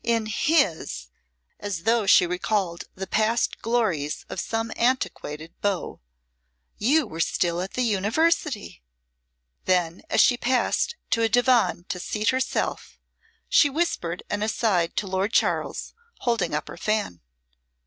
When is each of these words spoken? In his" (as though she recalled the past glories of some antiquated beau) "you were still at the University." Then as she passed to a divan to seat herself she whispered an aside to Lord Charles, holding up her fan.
In 0.03 0.25
his" 0.25 1.09
(as 1.59 1.83
though 1.83 2.07
she 2.07 2.25
recalled 2.25 2.85
the 2.95 3.05
past 3.05 3.61
glories 3.61 4.25
of 4.29 4.39
some 4.39 4.71
antiquated 4.75 5.53
beau) 5.61 6.01
"you 6.79 7.05
were 7.05 7.19
still 7.19 7.61
at 7.61 7.73
the 7.73 7.83
University." 7.83 8.81
Then 9.65 10.01
as 10.09 10.19
she 10.19 10.37
passed 10.37 10.95
to 11.11 11.21
a 11.21 11.29
divan 11.29 11.85
to 11.89 11.99
seat 11.99 12.29
herself 12.29 12.97
she 13.47 13.69
whispered 13.69 14.23
an 14.27 14.41
aside 14.41 14.95
to 14.97 15.05
Lord 15.05 15.33
Charles, 15.33 15.93
holding 16.21 16.55
up 16.55 16.67
her 16.67 16.77
fan. 16.77 17.21